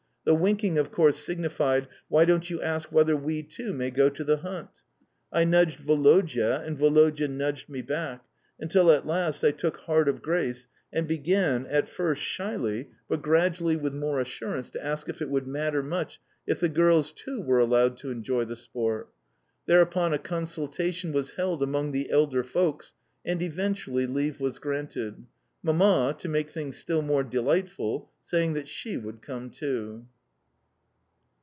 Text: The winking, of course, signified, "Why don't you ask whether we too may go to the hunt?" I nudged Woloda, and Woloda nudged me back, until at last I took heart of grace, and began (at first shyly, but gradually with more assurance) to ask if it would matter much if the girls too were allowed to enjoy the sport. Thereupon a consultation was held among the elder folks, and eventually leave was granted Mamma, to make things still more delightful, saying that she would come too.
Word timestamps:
The 0.23 0.35
winking, 0.35 0.77
of 0.77 0.91
course, 0.91 1.17
signified, 1.17 1.87
"Why 2.07 2.25
don't 2.25 2.47
you 2.47 2.61
ask 2.61 2.91
whether 2.91 3.17
we 3.17 3.41
too 3.41 3.73
may 3.73 3.89
go 3.89 4.07
to 4.07 4.23
the 4.23 4.37
hunt?" 4.37 4.69
I 5.33 5.45
nudged 5.45 5.83
Woloda, 5.83 6.61
and 6.61 6.77
Woloda 6.77 7.27
nudged 7.27 7.69
me 7.69 7.81
back, 7.81 8.23
until 8.59 8.91
at 8.91 9.07
last 9.07 9.43
I 9.43 9.49
took 9.49 9.77
heart 9.77 10.07
of 10.07 10.21
grace, 10.21 10.67
and 10.93 11.07
began 11.07 11.65
(at 11.65 11.87
first 11.89 12.21
shyly, 12.21 12.89
but 13.09 13.23
gradually 13.23 13.75
with 13.75 13.95
more 13.95 14.19
assurance) 14.19 14.69
to 14.69 14.85
ask 14.85 15.09
if 15.09 15.23
it 15.23 15.29
would 15.31 15.47
matter 15.47 15.81
much 15.81 16.21
if 16.45 16.59
the 16.59 16.69
girls 16.69 17.11
too 17.11 17.41
were 17.41 17.59
allowed 17.59 17.97
to 17.97 18.11
enjoy 18.11 18.45
the 18.45 18.55
sport. 18.55 19.09
Thereupon 19.65 20.13
a 20.13 20.19
consultation 20.19 21.11
was 21.13 21.31
held 21.31 21.63
among 21.63 21.93
the 21.93 22.11
elder 22.11 22.43
folks, 22.43 22.93
and 23.25 23.41
eventually 23.41 24.05
leave 24.05 24.39
was 24.39 24.59
granted 24.59 25.25
Mamma, 25.63 26.15
to 26.19 26.29
make 26.29 26.49
things 26.49 26.77
still 26.77 27.01
more 27.03 27.23
delightful, 27.23 28.09
saying 28.23 28.53
that 28.53 28.67
she 28.67 28.97
would 28.97 29.21
come 29.21 29.49
too. 29.49 30.03